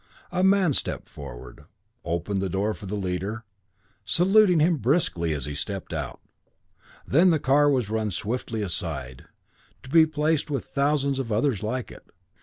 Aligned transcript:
A 0.31 0.43
man 0.43 0.73
stepped 0.73 1.07
forward, 1.09 1.65
opened 2.03 2.41
the 2.41 2.49
door 2.49 2.73
for 2.73 2.87
the 2.87 2.95
leader, 2.95 3.43
saluting 4.03 4.59
him 4.59 4.77
briskly 4.77 5.31
as 5.31 5.45
he 5.45 5.53
stepped 5.53 5.93
out; 5.93 6.19
then 7.05 7.29
the 7.29 7.37
car 7.37 7.69
was 7.69 7.91
run 7.91 8.09
swiftly 8.09 8.63
aside, 8.63 9.25
to 9.83 9.91
be 9.91 10.07
placed 10.07 10.49
with 10.49 10.65
thousands 10.65 11.19
of 11.19 11.31
others 11.31 11.61
like 11.61 11.91
it. 11.91 12.09